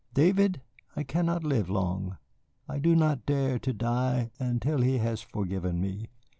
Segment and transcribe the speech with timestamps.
[0.15, 0.61] David,
[0.95, 2.17] I cannot live long.
[2.67, 6.09] I do not dare to die until he has forgiven me."